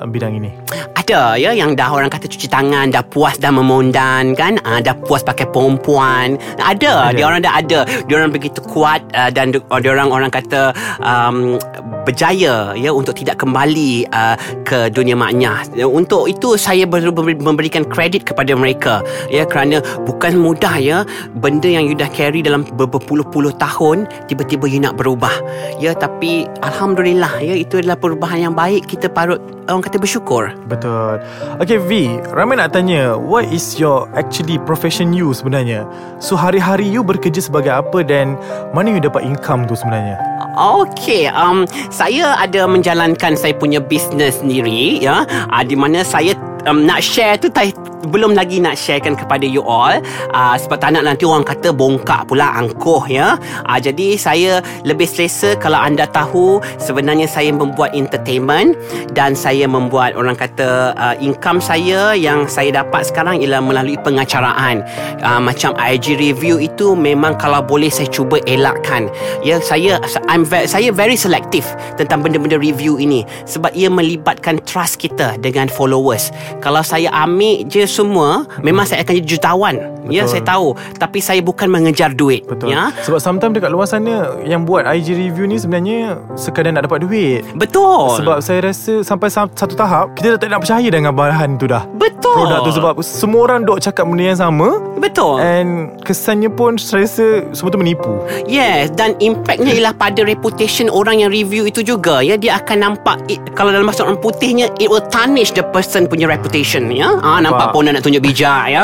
bidang 0.09 0.39
ini? 0.39 0.51
Ada 0.95 1.35
ya 1.35 1.51
yang 1.51 1.75
dah 1.75 1.91
orang 1.91 2.07
kata 2.07 2.27
cuci 2.29 2.47
tangan 2.47 2.91
dah 2.93 3.03
puas 3.03 3.35
dah 3.37 3.51
memondan 3.51 4.33
kan? 4.37 4.57
Ah, 4.63 4.79
dah 4.79 4.95
puas 4.95 5.21
pakai 5.21 5.49
perempuan. 5.49 6.39
Ada, 6.57 7.11
Ada. 7.11 7.15
dia 7.15 7.25
orang 7.27 7.41
dah 7.43 7.53
ada. 7.59 7.79
Dia 8.07 8.13
orang 8.17 8.31
begitu 8.31 8.59
kuat 8.63 9.03
uh, 9.15 9.29
dan 9.33 9.51
orang 9.89 10.13
orang 10.13 10.29
kata 10.29 10.75
um, 11.01 11.57
berjaya 12.05 12.77
ya 12.77 12.91
untuk 12.93 13.17
tidak 13.17 13.41
kembali 13.41 14.05
uh, 14.13 14.37
ke 14.61 14.93
dunia 14.93 15.17
maknya. 15.17 15.65
Ya, 15.73 15.89
Untuk 15.89 16.29
itu 16.29 16.57
saya 16.57 16.85
ber- 16.85 17.13
ber- 17.13 17.41
memberikan 17.41 17.85
kredit 17.87 18.29
kepada 18.29 18.53
mereka 18.53 19.01
ya 19.33 19.45
kerana 19.45 19.81
bukan 20.05 20.37
mudah 20.37 20.75
ya 20.77 20.97
benda 21.41 21.69
yang 21.69 21.89
you 21.89 21.97
dah 21.97 22.09
carry 22.13 22.45
dalam 22.45 22.65
ber- 22.77 22.89
berpuluh-puluh 22.89 23.55
tahun 23.57 24.05
tiba-tiba 24.29 24.69
you 24.69 24.81
nak 24.83 24.97
berubah. 24.99 25.33
Ya 25.81 25.97
tapi 25.97 26.45
alhamdulillah 26.61 27.41
ya 27.41 27.55
itu 27.57 27.81
adalah 27.81 27.97
perubahan 27.97 28.51
yang 28.51 28.53
baik 28.53 28.85
kita 28.85 29.07
parut 29.07 29.41
orang 29.71 29.85
kata 29.85 29.97
bersyukur. 30.01 30.51
Betul 30.67 31.23
Okay 31.63 31.79
V 31.79 32.19
Ramai 32.35 32.59
nak 32.59 32.75
tanya 32.75 33.15
What 33.15 33.47
is 33.47 33.79
your 33.79 34.11
actually 34.17 34.59
profession 34.67 35.15
you 35.15 35.31
sebenarnya 35.31 35.87
So 36.19 36.35
hari-hari 36.35 36.87
you 36.87 37.05
bekerja 37.05 37.39
sebagai 37.39 37.71
apa 37.71 38.03
Dan 38.03 38.35
mana 38.75 38.91
you 38.91 38.99
dapat 38.99 39.23
income 39.23 39.67
tu 39.71 39.79
sebenarnya. 39.79 40.19
Okey, 40.51 41.31
um, 41.31 41.63
saya 41.87 42.35
ada 42.35 42.67
menjalankan 42.67 43.39
saya 43.39 43.55
punya 43.55 43.79
bisnes 43.79 44.43
sendiri 44.43 44.99
ya, 44.99 45.23
uh, 45.23 45.63
di 45.63 45.79
mana 45.79 46.03
saya 46.03 46.35
um, 46.67 46.85
nak 46.85 47.01
share 47.01 47.37
tu 47.37 47.47
tai, 47.49 47.73
belum 48.09 48.33
lagi 48.33 48.57
nak 48.57 48.77
sharekan 48.77 49.13
kepada 49.13 49.45
you 49.45 49.61
all 49.61 49.93
uh, 50.33 50.55
sebab 50.57 50.81
tak 50.81 50.97
nak 50.97 51.05
nanti 51.05 51.27
orang 51.27 51.45
kata 51.45 51.69
bongkak 51.69 52.25
pula 52.25 52.49
angkuh 52.57 53.05
ya. 53.05 53.37
Uh, 53.69 53.77
jadi 53.77 54.17
saya 54.17 54.51
lebih 54.81 55.05
selesa 55.05 55.53
kalau 55.61 55.77
anda 55.77 56.09
tahu 56.09 56.57
sebenarnya 56.81 57.29
saya 57.29 57.53
membuat 57.53 57.93
entertainment 57.93 58.73
dan 59.13 59.37
saya 59.37 59.69
membuat 59.69 60.17
orang 60.17 60.33
kata 60.33 60.97
uh, 60.97 61.15
income 61.21 61.61
saya 61.61 62.17
yang 62.17 62.49
saya 62.49 62.81
dapat 62.81 63.05
sekarang 63.05 63.41
ialah 63.41 63.61
melalui 63.61 63.97
pengacaraan. 64.01 64.81
Uh, 65.21 65.37
macam 65.41 65.77
IG 65.77 66.17
review 66.17 66.57
itu 66.57 66.97
memang 66.97 67.37
kalau 67.37 67.61
boleh 67.61 67.91
saya 67.93 68.09
cuba 68.09 68.41
elakkan. 68.49 69.11
Ya 69.45 69.61
saya 69.61 70.01
I'm 70.25 70.47
ve- 70.47 70.65
saya 70.65 70.89
very 70.89 71.17
selective 71.17 71.65
tentang 72.01 72.25
benda-benda 72.25 72.57
review 72.57 72.97
ini 72.97 73.25
sebab 73.45 73.73
ia 73.77 73.91
melibatkan 73.91 74.57
trust 74.65 74.97
kita 74.97 75.37
dengan 75.37 75.69
followers. 75.69 76.33
Kalau 76.59 76.81
saya 76.81 77.07
ambil 77.15 77.63
je 77.65 77.85
semua, 77.85 78.43
memang 78.59 78.83
saya 78.83 79.01
akan 79.01 79.13
jadi 79.15 79.29
jutawan. 79.29 79.75
Ya, 80.03 80.25
Betul. 80.25 80.31
saya 80.33 80.43
tahu. 80.43 80.67
Tapi 80.97 81.19
saya 81.21 81.39
bukan 81.39 81.69
mengejar 81.69 82.11
duit. 82.11 82.43
Betul 82.43 82.73
Ya. 82.73 82.89
Sebab 83.01 83.19
sometimes 83.19 83.51
dekat 83.51 83.67
luar 83.67 83.83
sana 83.83 84.31
Yang 84.41 84.61
buat 84.63 84.83
IG 84.83 85.11
review 85.13 85.43
ni 85.43 85.57
sebenarnya 85.57 86.15
Sekadar 86.33 86.71
nak 86.71 86.87
dapat 86.87 87.03
duit 87.03 87.43
Betul. 87.53 88.15
Sebab 88.15 88.39
saya 88.39 88.63
rasa 88.63 89.03
Sampai 89.03 89.27
sa- 89.27 89.51
satu 89.51 89.75
tahap 89.75 90.15
Kita 90.15 90.33
dah 90.33 90.39
tak 90.39 90.49
nak 90.49 90.63
percaya 90.63 90.87
dengan 90.87 91.11
bahan 91.11 91.59
tu 91.59 91.67
dah 91.67 91.83
betul. 91.91 92.31
Produk 92.33 92.63
tu 92.63 92.71
Sebab 92.71 92.93
semua 93.01 93.41
orang 93.43 93.61
dok 93.61 93.77
cakap 93.77 94.07
benda 94.07 94.23
yang 94.25 94.39
sama 94.39 94.79
betul. 94.97 95.37
And 95.37 95.99
kesannya 96.01 96.47
pun 96.49 96.79
Saya 96.79 97.03
rasa 97.03 97.43
Semua 97.51 97.69
tu 97.69 97.77
menipu 97.77 98.13
Yes 98.45 98.89
Dan 98.91 99.19
impactnya 99.19 99.75
ialah 99.75 99.93
pada 99.93 100.23
reputation 100.23 100.87
orang 100.87 101.19
yang 101.19 101.29
review 101.29 101.67
itu 101.67 101.83
juga 101.83 102.23
ya 102.23 102.39
Dia 102.39 102.57
akan 102.57 102.77
nampak 102.79 103.19
it, 103.27 103.43
Kalau 103.51 103.69
dalam 103.69 103.83
bahasa 103.83 104.01
orang 104.01 104.17
putihnya 104.17 104.71
It 104.79 104.87
will 104.87 105.03
tarnish 105.03 105.51
the 105.51 105.65
person 105.67 106.07
punya 106.07 106.25
reputation 106.25 106.40
ya 106.89 107.09
ah, 107.21 107.37
Nampak 107.37 107.69
Nampak. 107.69 107.73
pun 107.75 107.85
nak 107.91 108.01
tunjuk 108.01 108.23
bijak 108.23 108.63
ya 108.71 108.83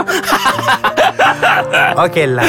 Okay 2.05 2.25
lah. 2.27 2.45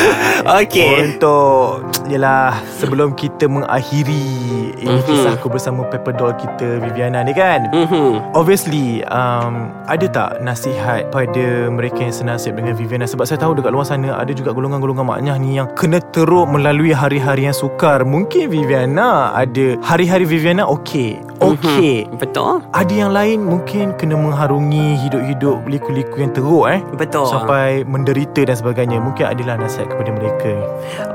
Okey. 0.58 1.14
Untuk 1.14 1.84
Yelah 2.08 2.56
Sebelum 2.74 3.12
kita 3.12 3.44
mengakhiri 3.46 4.24
Ini 4.78 4.88
Mhm. 4.88 5.04
kisah 5.04 5.32
aku 5.34 5.48
bersama 5.48 5.84
Pepper 5.84 6.14
Doll 6.14 6.32
kita 6.34 6.80
Viviana 6.80 7.20
ni 7.20 7.32
kan? 7.32 7.68
Mhm. 7.68 8.32
Obviously 8.32 9.04
um, 9.06 9.68
Ada 9.84 10.06
tak 10.08 10.30
nasihat 10.40 11.12
Pada 11.12 11.46
mereka 11.68 12.00
yang 12.00 12.14
senasib 12.14 12.56
Dengan 12.56 12.72
Viviana? 12.72 13.04
Sebab 13.04 13.24
saya 13.24 13.36
tahu 13.36 13.52
dekat 13.54 13.70
luar 13.70 13.84
sana 13.84 14.16
Ada 14.16 14.32
juga 14.32 14.50
golongan-golongan 14.50 15.04
maknyah 15.04 15.36
ni 15.36 15.60
Yang 15.60 15.68
kena 15.76 16.00
teruk 16.00 16.48
Melalui 16.48 16.90
hari-hari 16.90 17.44
yang 17.44 17.56
sukar. 17.56 18.02
Mungkin 18.02 18.48
Viviana 18.48 19.36
Ada 19.36 19.76
Hari-hari 19.84 20.24
Viviana 20.24 20.64
Okay 20.64 21.20
Okay 21.38 22.08
Mhm. 22.08 22.18
Betul. 22.18 22.64
Ada 22.72 22.94
yang 22.94 23.12
lain 23.12 23.44
Mungkin 23.44 23.94
kena 23.94 24.16
mengharungi 24.16 24.96
Hidup-hidup 25.04 25.68
Liku-liku 25.68 26.16
yang 26.18 26.32
teruk 26.32 26.64
eh? 26.66 26.80
Betul. 26.96 27.28
Sampai 27.28 27.84
menderita 27.84 28.40
dan 28.42 28.56
sebagainya 28.56 28.77
Mungkin 28.86 29.24
adalah 29.26 29.58
nasihat 29.58 29.90
kepada 29.90 30.10
mereka. 30.14 30.52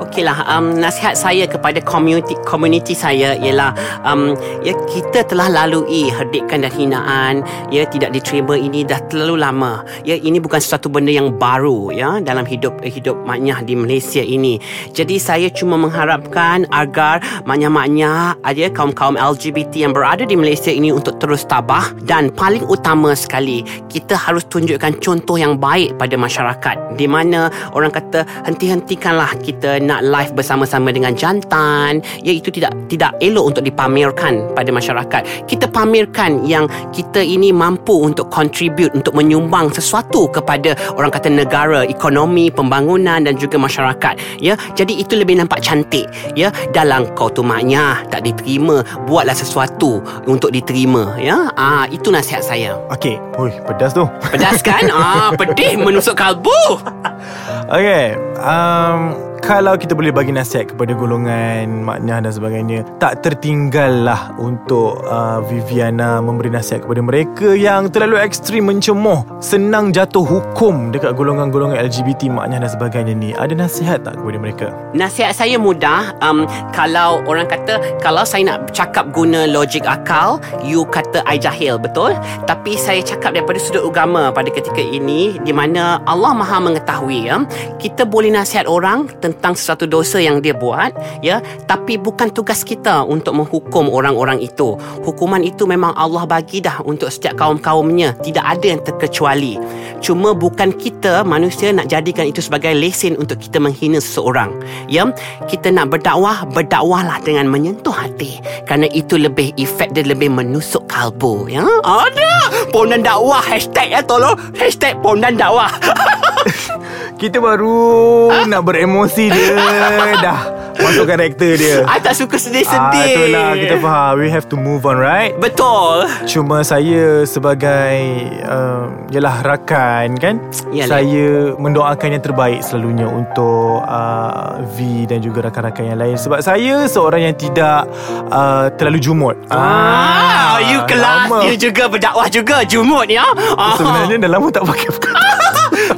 Okeylah 0.04 0.44
um, 0.50 0.76
nasihat 0.76 1.16
saya 1.16 1.48
kepada 1.48 1.80
community 1.86 2.36
community 2.44 2.92
saya 2.92 3.38
ialah 3.40 3.72
um, 4.04 4.36
ya 4.66 4.76
kita 4.92 5.24
telah 5.24 5.48
lalui 5.48 6.12
herdikan 6.12 6.66
dan 6.66 6.74
hinaan. 6.74 7.36
Ya 7.70 7.86
tidak 7.88 8.12
diterima 8.12 8.58
ini 8.58 8.84
dah 8.84 9.00
terlalu 9.08 9.40
lama. 9.40 9.86
Ya 10.02 10.18
ini 10.18 10.42
bukan 10.42 10.60
sesuatu 10.60 10.90
benda 10.90 11.14
yang 11.14 11.38
baru 11.38 11.94
ya 11.94 12.20
dalam 12.20 12.44
hidup 12.44 12.82
hidup 12.82 13.16
maknyah 13.24 13.62
di 13.62 13.78
Malaysia 13.78 14.20
ini. 14.20 14.58
Jadi 14.92 15.22
saya 15.22 15.48
cuma 15.54 15.78
mengharapkan 15.78 16.66
agar 16.74 17.22
maknyah-maknyah 17.46 18.42
ada 18.42 18.66
kaum-kaum 18.74 19.16
LGBT 19.16 19.86
yang 19.88 19.94
berada 19.94 20.26
di 20.26 20.34
Malaysia 20.34 20.74
ini 20.74 20.90
untuk 20.90 21.22
terus 21.22 21.46
tabah. 21.46 21.94
Dan 22.02 22.34
paling 22.34 22.66
utama 22.66 23.14
sekali 23.14 23.62
kita 23.88 24.18
harus 24.18 24.42
tunjukkan 24.50 24.98
contoh 25.00 25.38
yang 25.38 25.62
baik 25.62 25.96
pada 26.02 26.18
masyarakat. 26.18 26.98
Di 26.98 27.06
mana 27.06 27.53
orang 27.74 27.92
kata 27.94 28.26
henti-hentikanlah 28.46 29.36
kita 29.42 29.80
nak 29.82 30.06
live 30.06 30.32
bersama-sama 30.36 30.92
dengan 30.94 31.16
jantan. 31.16 32.04
Ya 32.22 32.34
itu 32.36 32.50
tidak 32.50 32.76
tidak 32.88 33.16
elok 33.20 33.56
untuk 33.56 33.64
dipamerkan 33.66 34.44
pada 34.54 34.70
masyarakat. 34.70 35.50
Kita 35.50 35.70
pamerkan 35.70 36.46
yang 36.46 36.68
kita 36.92 37.22
ini 37.24 37.50
mampu 37.56 37.94
untuk 38.04 38.30
contribute 38.30 38.94
untuk 38.94 39.16
menyumbang 39.18 39.72
sesuatu 39.74 40.30
kepada 40.30 40.76
orang 40.98 41.12
kata 41.14 41.30
negara 41.30 41.86
ekonomi 41.88 42.50
pembangunan 42.54 43.24
dan 43.24 43.36
juga 43.38 43.58
masyarakat. 43.58 44.42
Ya 44.42 44.58
jadi 44.78 44.94
itu 44.94 45.18
lebih 45.18 45.40
nampak 45.40 45.64
cantik. 45.64 46.08
Ya 46.38 46.54
dalam 46.72 47.10
kau 47.18 47.30
tu 47.32 47.42
maknya 47.46 48.04
tak 48.10 48.26
diterima. 48.28 48.86
Buatlah 49.06 49.36
sesuatu 49.36 50.02
untuk 50.30 50.52
diterima. 50.54 51.16
Ya 51.20 51.50
ah 51.58 51.86
itu 51.90 52.10
nasihat 52.10 52.44
saya. 52.44 52.76
Okay 52.92 53.18
Ui 53.40 53.50
pedas 53.66 53.98
tu. 53.98 54.06
Pedas 54.30 54.62
kan 54.62 54.86
ah 54.94 55.34
pedih 55.34 55.78
menusuk 55.80 56.14
kalbu 56.14 56.52
Okay 57.70 58.14
um, 58.40 59.33
Kalau 59.44 59.76
kita 59.76 59.92
boleh 59.92 60.16
bagi 60.16 60.32
nasihat 60.32 60.72
Kepada 60.72 60.96
golongan 60.96 61.84
Maknyah 61.84 62.24
dan 62.24 62.32
sebagainya 62.32 62.80
Tak 62.96 63.28
tertinggal 63.28 64.08
lah 64.08 64.32
Untuk 64.40 65.04
uh, 65.04 65.44
Viviana 65.44 66.24
Memberi 66.24 66.48
nasihat 66.48 66.88
kepada 66.88 67.04
mereka 67.04 67.52
Yang 67.52 67.92
terlalu 67.92 68.24
ekstrim 68.24 68.72
Mencemoh 68.72 69.28
Senang 69.44 69.92
jatuh 69.92 70.24
hukum 70.24 70.96
Dekat 70.96 71.20
golongan-golongan 71.20 71.76
LGBT 71.76 72.32
Maknyah 72.32 72.64
dan 72.64 72.72
sebagainya 72.72 73.14
ni 73.20 73.36
Ada 73.36 73.52
nasihat 73.52 74.08
tak 74.08 74.16
kepada 74.16 74.38
mereka? 74.40 74.68
Nasihat 74.96 75.36
saya 75.36 75.60
mudah 75.60 76.16
um, 76.24 76.48
Kalau 76.72 77.20
orang 77.28 77.52
kata 77.52 78.00
Kalau 78.00 78.24
saya 78.24 78.48
nak 78.48 78.72
cakap 78.72 79.12
guna 79.12 79.44
logik 79.44 79.84
akal 79.84 80.40
You 80.64 80.88
kata 80.88 81.20
I 81.28 81.36
jahil 81.36 81.76
Betul? 81.84 82.16
Tapi 82.48 82.80
saya 82.80 83.04
cakap 83.04 83.36
daripada 83.36 83.60
sudut 83.60 83.92
agama 83.92 84.32
Pada 84.32 84.48
ketika 84.48 84.80
ini 84.80 85.36
Di 85.44 85.52
mana 85.52 86.00
Allah 86.08 86.32
maha 86.32 86.64
mengetahui 86.64 87.28
ya, 87.28 87.44
Kita 87.76 88.08
boleh 88.08 88.32
nasihat 88.32 88.72
orang 88.72 89.12
Tentang 89.20 89.33
sesuatu 89.42 89.90
dosa 89.90 90.22
yang 90.22 90.40
dia 90.40 90.54
buat 90.54 90.94
ya, 91.26 91.42
Tapi 91.66 91.98
bukan 91.98 92.30
tugas 92.30 92.62
kita 92.62 93.06
Untuk 93.06 93.38
menghukum 93.38 93.90
orang-orang 93.90 94.42
itu 94.42 94.78
Hukuman 95.06 95.42
itu 95.42 95.66
memang 95.66 95.96
Allah 95.98 96.28
bagi 96.28 96.62
dah 96.62 96.82
Untuk 96.86 97.10
setiap 97.10 97.38
kaum-kaumnya 97.38 98.16
Tidak 98.22 98.44
ada 98.44 98.66
yang 98.66 98.82
terkecuali 98.82 99.58
Cuma 100.04 100.36
bukan 100.36 100.76
kita 100.76 101.24
Manusia 101.24 101.74
nak 101.74 101.90
jadikan 101.90 102.28
itu 102.30 102.40
sebagai 102.44 102.72
lesen 102.76 103.16
Untuk 103.18 103.40
kita 103.40 103.58
menghina 103.58 103.98
seseorang 103.98 104.54
Ya, 104.88 105.08
kita 105.48 105.72
nak 105.72 105.94
berdakwah, 105.94 106.46
berdakwahlah 106.50 107.22
dengan 107.24 107.48
menyentuh 107.50 107.94
hati. 107.94 108.40
Kerana 108.68 108.90
itu 108.92 109.16
lebih 109.16 109.56
efek 109.56 109.96
dia 109.96 110.06
lebih 110.06 110.30
menusuk 110.34 110.86
kalbu, 110.90 111.48
ya. 111.50 111.64
Ada 111.84 112.70
pondan 112.74 113.06
dakwah 113.06 113.42
hashtag 113.42 113.94
ya 113.94 114.02
tolong 114.04 114.36
hashtag 114.58 114.98
pondan 115.00 115.38
dakwah. 115.38 115.72
Kita 117.24 117.40
baru 117.40 118.28
Nak 118.44 118.62
beremosi 118.62 119.32
dia 119.32 119.56
Dah 120.26 120.42
Masuk 120.74 121.08
karakter 121.08 121.56
dia 121.56 121.88
I 121.88 122.02
tak 122.02 122.18
suka 122.18 122.36
Ah, 122.36 122.42
sedih-sedih. 122.42 123.06
itulah 123.08 123.50
kita 123.56 123.76
faham 123.80 124.14
We 124.20 124.28
have 124.28 124.50
to 124.50 124.58
move 124.58 124.84
on 124.84 125.00
right 125.00 125.32
Betul. 125.38 126.04
Cuma 126.28 126.66
saya 126.66 127.24
sebagai 127.24 127.96
uh, 128.44 128.92
Yalah 129.08 129.40
rakan 129.40 130.20
kan 130.20 130.36
Yalah. 130.68 131.00
Saya 131.00 131.56
mendoakan 131.56 132.10
yang 132.10 132.24
terbaik 132.26 132.60
selalunya 132.60 133.06
Untuk 133.06 133.80
uh, 133.80 134.60
V 134.74 135.08
dan 135.08 135.24
juga 135.24 135.48
rakan-rakan 135.48 135.96
yang 135.96 136.00
lain 136.02 136.18
Sebab 136.20 136.44
saya 136.44 136.84
seorang 136.84 137.32
yang 137.32 137.36
tidak 137.38 137.88
uh, 138.28 138.68
Terlalu 138.76 139.00
jumut 139.00 139.40
Ah, 139.48 140.60
you 140.60 140.84
kelas 140.84 141.32
lama. 141.32 141.48
You 141.48 141.56
juga 141.56 141.88
berdakwah 141.88 142.28
juga 142.28 142.68
Jumut 142.68 143.08
ya 143.08 143.24
ah. 143.56 143.80
Sebenarnya 143.80 144.20
dah 144.26 144.32
lama 144.36 144.52
tak 144.52 144.68
pakai 144.68 144.90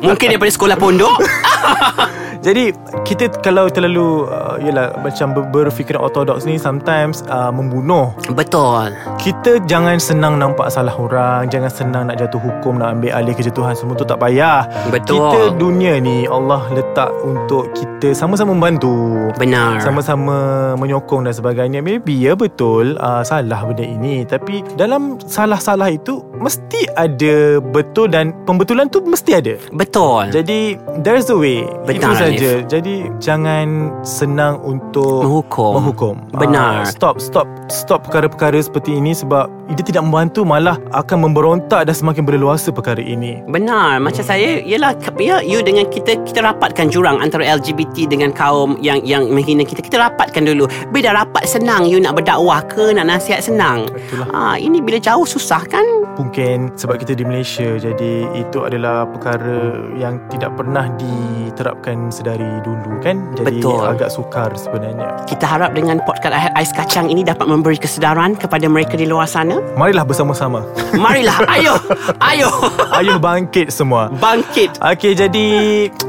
Mungkin 0.06 0.28
daripada 0.30 0.52
sekolah 0.54 0.78
pondok 0.78 1.18
Jadi 2.46 2.70
kita 3.02 3.42
kalau 3.42 3.66
terlalu 3.74 4.30
uh, 4.30 4.62
Yelah 4.62 4.94
macam 5.02 5.34
ber- 5.34 5.50
berfikiran 5.50 6.06
ortodoks 6.06 6.46
ni 6.46 6.62
Sometimes 6.62 7.26
uh, 7.26 7.50
membunuh 7.50 8.14
Betul. 8.38 8.94
kita 9.18 9.66
jangan 9.66 9.98
senang 9.98 10.38
nampak 10.38 10.70
salah 10.70 10.94
orang 10.94 11.50
Jangan 11.50 11.72
senang 11.74 12.04
nak 12.06 12.22
jatuh 12.22 12.38
hukum 12.38 12.78
Nak 12.78 13.02
ambil 13.02 13.12
alih 13.18 13.34
kejatuhan 13.34 13.74
Semua 13.74 13.98
tu 13.98 14.06
tak 14.06 14.22
payah 14.22 14.70
Betul. 14.94 15.26
Kita 15.26 15.42
dunia 15.58 15.98
ni 15.98 16.30
Allah 16.30 16.70
letak 16.70 17.10
untuk 17.26 17.74
kita 17.74 18.14
Sama-sama 18.14 18.54
membantu 18.54 18.94
Benar. 19.42 19.82
Sama-sama 19.82 20.38
menyokong 20.78 21.26
dan 21.26 21.34
sebagainya 21.34 21.82
Maybe 21.82 22.14
ya 22.14 22.38
betul 22.38 22.94
uh, 23.02 23.26
Salah 23.26 23.66
benda 23.66 23.82
ini 23.82 24.22
Tapi 24.22 24.62
dalam 24.78 25.18
salah-salah 25.18 25.90
itu 25.90 26.22
Mesti 26.38 26.94
ada 26.94 27.58
betul 27.58 28.14
Dan 28.14 28.38
pembetulan 28.46 28.86
tu 28.86 29.02
mesti 29.02 29.32
ada 29.34 29.58
Betul. 29.74 30.30
jadi 30.30 30.78
there's 31.02 31.26
a 31.34 31.38
way 31.38 31.66
Itu 31.90 32.35
saja 32.36 32.52
Jadi 32.68 32.96
jangan 33.18 33.66
senang 34.02 34.60
untuk 34.62 35.24
Menghukum. 35.24 35.72
Menghukum. 35.80 36.16
Benar. 36.36 36.84
Ah, 36.84 36.86
Stop 36.86 37.18
Stop 37.18 37.48
Stop 37.68 38.06
perkara-perkara 38.06 38.60
seperti 38.60 38.94
ini 38.94 39.12
Sebab 39.12 39.48
Dia 39.74 39.82
tidak 39.82 40.06
membantu 40.06 40.46
Malah 40.46 40.78
akan 40.94 41.30
memberontak 41.30 41.90
Dan 41.90 41.96
semakin 41.96 42.24
berleluasa 42.24 42.70
perkara 42.70 43.00
ini. 43.00 43.42
Benar. 43.48 43.98
Macam 44.00 44.22
saya 44.22 44.62
Yelah 44.62 44.94
ya, 45.18 45.42
You 45.42 45.66
dengan 45.66 45.88
kita 45.88 46.22
Kita 46.22 46.44
rapatkan 46.44 46.88
jurang 46.88 47.18
Antara 47.20 47.46
LGBT 47.48 48.06
Dengan 48.06 48.30
kaum 48.30 48.78
Yang 48.80 49.02
yang 49.06 49.24
menghina 49.30 49.66
kita. 49.66 49.82
Kita 49.82 49.98
rapatkan 49.98 50.46
dulu. 50.46 50.66
Bila 50.90 51.10
dah 51.12 51.26
rapat 51.26 51.46
senang 51.46 51.90
You 51.90 51.98
nak 51.98 52.18
berdakwah 52.18 52.62
ke 52.66 52.94
Nak 52.94 53.06
nasihat 53.06 53.42
senang? 53.42 53.86
Itulah. 53.90 54.28
ah, 54.30 54.56
Ini 54.56 54.82
bila 54.82 54.98
jauh 54.98 55.26
susah 55.26 55.62
kan? 55.66 55.84
Mungkin 56.16 56.74
sebab 56.78 57.02
kita 57.02 57.14
di 57.14 57.26
Malaysia 57.26 57.76
Jadi 57.76 58.30
itu 58.34 58.62
adalah 58.62 59.10
perkara 59.10 59.90
Yang 59.98 60.38
tidak 60.38 60.54
pernah 60.56 60.86
diterapkan 60.96 62.08
sedari 62.26 62.58
dulu 62.66 62.98
kan? 63.06 63.22
Jadi 63.38 63.62
Betul. 63.62 63.86
agak 63.86 64.10
sukar 64.10 64.50
sebenarnya. 64.58 65.14
Kita 65.30 65.46
harap 65.46 65.78
dengan 65.78 66.02
podcast 66.02 66.34
Ais 66.58 66.74
Kacang 66.74 67.06
ini 67.14 67.22
Dapat 67.22 67.46
memberi 67.46 67.78
kesedaran 67.78 68.34
Kepada 68.34 68.66
mereka 68.66 68.98
di 68.98 69.06
luar 69.06 69.30
sana. 69.30 69.62
Marilah 69.78 70.02
bersama-sama. 70.02 70.66
Marilah. 70.98 71.38
Ayo. 71.62 71.78
Ayo. 72.18 72.50
Ayo 72.98 73.22
bangkit 73.22 73.70
semua. 73.70 74.10
Bangkit. 74.10 74.82
Okey, 74.82 75.14
jadi 75.14 75.48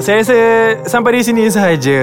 saya 0.01 0.25
rasa 0.25 0.39
sampai 0.89 1.21
di 1.21 1.23
sini 1.29 1.43
sahaja 1.53 2.01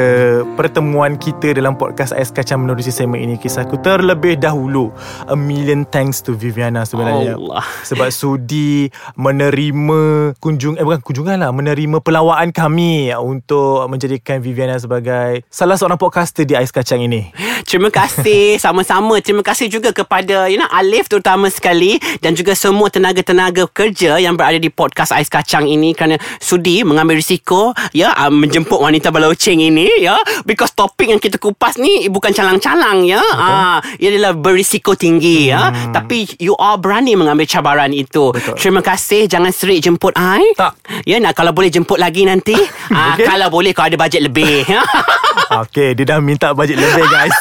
pertemuan 0.54 1.18
kita 1.18 1.58
dalam 1.58 1.74
podcast 1.74 2.14
Ais 2.14 2.30
Kacang 2.30 2.62
menerusi 2.62 2.94
segmen 2.94 3.18
ini 3.18 3.42
kisahku 3.42 3.82
terlebih 3.82 4.38
dahulu. 4.38 4.94
A 5.26 5.34
million 5.34 5.90
thanks 5.90 6.22
to 6.22 6.38
Viviana 6.38 6.86
sebenarnya. 6.86 7.34
Allah. 7.34 7.66
Sebab 7.82 8.14
sudi 8.14 8.94
menerima 9.18 10.38
kunjung 10.38 10.78
eh 10.78 10.86
bukan 10.86 11.02
kunjungan 11.02 11.42
lah, 11.42 11.50
menerima 11.50 11.98
pelawaan 12.06 12.54
kami 12.54 13.10
untuk 13.18 13.90
menjadikan 14.04 14.44
Viviana 14.44 14.76
sebagai 14.76 15.48
salah 15.48 15.80
seorang 15.80 15.96
podcaster 15.96 16.44
di 16.44 16.60
Ais 16.60 16.76
Kacang 16.76 17.00
ini. 17.00 17.32
Terima 17.64 17.88
kasih 17.88 18.56
sama-sama. 18.64 19.24
Terima 19.24 19.40
kasih 19.40 19.72
juga 19.72 19.96
kepada 19.96 20.52
you 20.52 20.60
know 20.60 20.68
Alif 20.76 21.08
terutama 21.08 21.48
sekali 21.48 21.96
dan 22.20 22.36
juga 22.36 22.52
semua 22.52 22.92
tenaga-tenaga 22.92 23.64
kerja 23.72 24.20
yang 24.20 24.36
berada 24.36 24.60
di 24.60 24.68
podcast 24.68 25.16
Ais 25.16 25.32
Kacang 25.32 25.72
ini 25.72 25.96
kerana 25.96 26.20
sudi 26.44 26.84
mengambil 26.84 27.16
risiko 27.16 27.72
ya 27.96 28.12
uh, 28.12 28.28
menjemput 28.28 28.76
wanita 28.76 29.08
baloceng 29.08 29.64
ini 29.64 29.88
ya 30.04 30.20
because 30.44 30.76
topik 30.76 31.08
yang 31.08 31.24
kita 31.24 31.40
kupas 31.40 31.80
ni 31.80 32.12
bukan 32.12 32.36
calang-calang 32.36 33.08
ya. 33.08 33.24
Ah 33.40 33.80
ia 34.04 34.12
adalah 34.12 34.36
berisiko 34.36 35.00
tinggi 35.00 35.48
ya. 35.48 35.72
Tapi 35.96 36.44
you 36.44 36.60
all 36.60 36.76
berani 36.76 37.16
mengambil 37.16 37.48
cabaran 37.48 37.96
itu. 37.96 38.36
Betul. 38.36 38.60
Terima 38.60 38.84
kasih. 38.84 39.32
Jangan 39.32 39.56
serik 39.56 39.80
jemput 39.80 40.12
I. 40.20 40.44
Tak. 40.60 40.76
Ya 41.08 41.24
nak 41.24 41.40
kalau 41.40 41.56
boleh 41.56 41.72
jemput 41.72 42.04
lagi 42.04 42.28
nanti. 42.28 42.52
ah 42.92 43.16
Okey. 43.16 43.24
kalau 43.24 43.48
boleh 43.48 43.72
kalau 43.72 43.93
ada 43.94 44.10
bajet 44.10 44.22
lebih. 44.26 44.66
Okey, 45.62 45.94
dia 45.94 46.06
dah 46.10 46.18
minta 46.18 46.50
bajet 46.58 46.82
lebih 46.82 47.06
guys. 47.06 47.38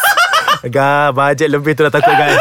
Ga, 0.68 1.10
bajet 1.16 1.48
lebih 1.48 1.72
tu 1.72 1.88
dah 1.88 1.90
takut 1.90 2.12
guys. 2.12 2.38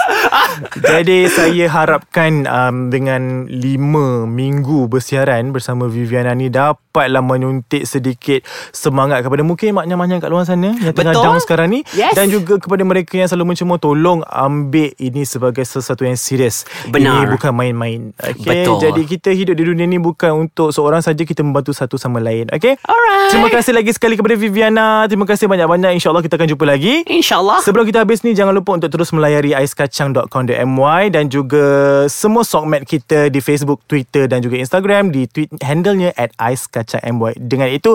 Jadi 0.78 1.32
saya 1.32 1.66
harapkan 1.72 2.44
um, 2.44 2.92
dengan 2.92 3.48
5 3.48 4.28
minggu 4.28 4.92
bersiaran 4.92 5.56
bersama 5.56 5.88
Viviana 5.88 6.36
ni 6.36 6.52
dapatlah 6.92 7.24
menyuntik 7.24 7.88
sedikit 7.88 8.44
semangat 8.76 9.24
kepada 9.24 9.48
mungkin 9.48 9.72
maknya-maknya 9.72 10.20
kat 10.20 10.28
luar 10.28 10.44
sana 10.44 10.76
yang 10.76 10.92
tengah 10.92 11.16
Betul. 11.16 11.24
down 11.24 11.40
sekarang 11.40 11.68
ni 11.72 11.80
Yes. 11.96 12.20
dan 12.20 12.28
juga 12.28 12.60
kepada 12.60 12.84
mereka 12.84 13.16
yang 13.16 13.32
selalu 13.32 13.56
mencemooh 13.56 13.80
tolong 13.80 14.20
ambil 14.28 14.92
ini 15.00 15.24
sebagai 15.24 15.64
sesuatu 15.64 16.04
yang 16.04 16.20
serius. 16.20 16.68
Benar. 16.92 17.24
Ini 17.24 17.32
bukan 17.32 17.52
main-main. 17.56 18.12
Okay? 18.20 18.68
Betul. 18.68 18.84
Jadi 18.84 19.02
kita 19.08 19.32
hidup 19.32 19.56
di 19.56 19.64
dunia 19.64 19.88
ni 19.88 20.04
bukan 20.04 20.36
untuk 20.52 20.76
seorang 20.76 21.00
saja 21.00 21.24
kita 21.24 21.40
membantu 21.40 21.72
satu 21.72 21.96
sama 21.96 22.20
lain. 22.20 22.52
Okay? 22.52 22.76
Alright. 22.84 23.32
Terima 23.32 23.48
kasih 23.48 23.72
lagi 23.72 23.96
sekali 23.96 24.20
kepada 24.20 24.36
Viviana. 24.36 25.08
Terima 25.08 25.24
kasih 25.24 25.48
banyak-banyak. 25.48 25.96
InsyaAllah 25.96 26.20
kita 26.28 26.36
akan 26.36 26.48
jumpa 26.52 26.66
lagi. 26.68 27.08
InsyaAllah. 27.08 27.64
Sebelum 27.64 27.88
kita 27.88 28.04
habis 28.04 28.20
ni 28.28 28.36
Jangan 28.36 28.52
lupa 28.52 28.76
untuk 28.76 28.92
terus 28.92 29.14
melayari 29.16 29.54
aiskacang.com.my 29.54 31.04
Dan 31.14 31.30
juga 31.30 31.64
semua 32.10 32.42
sokmed 32.42 32.88
kita 32.88 33.30
Di 33.30 33.38
Facebook, 33.44 33.86
Twitter 33.86 34.26
dan 34.26 34.42
juga 34.42 34.58
Instagram 34.58 35.14
Di 35.14 35.30
tweet 35.30 35.52
handlenya 35.62 36.16
At 36.18 36.34
aiskacangmy 36.82 37.38
Dengan 37.38 37.70
itu 37.70 37.94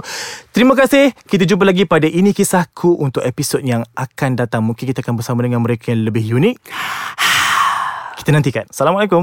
Terima 0.55 0.73
kasih. 0.79 1.13
Kita 1.27 1.45
jumpa 1.45 1.67
lagi 1.67 1.85
pada 1.85 2.07
Ini 2.07 2.33
Kisahku 2.33 2.97
Untuk 3.03 3.27
episod 3.27 3.61
yang 3.61 3.83
akan 3.93 4.39
datang. 4.39 4.63
Mungkin 4.65 4.89
kita 4.89 5.05
akan 5.05 5.19
bersama 5.19 5.45
dengan 5.45 5.61
mereka 5.61 5.91
Yang 5.93 6.03
lebih 6.13 6.25
unik. 6.39 6.57
Kita 8.21 8.31
nantikan. 8.35 8.67
Assalamualaikum 8.67 9.23